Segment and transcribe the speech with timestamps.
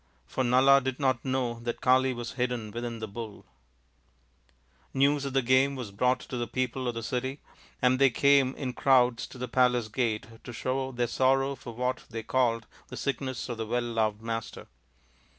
[0.25, 3.45] For Nala did not know that Kali was hidden within the" Bull"!
[4.95, 7.39] News of the game was brought to the people of the city,
[7.83, 12.03] and they came in crowds to the palace gate to show their sorrow for what
[12.09, 14.65] they called the sickness of the well loved master.